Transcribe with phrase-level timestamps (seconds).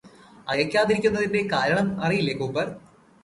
[0.47, 2.71] അയയ്കാതിരുന്നതിന്റെ കാരണം അറയില്ലേ കൂപ്പര്